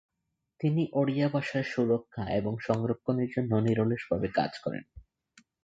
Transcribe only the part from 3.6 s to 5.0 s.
নিরলসভাবে কাজ করেন।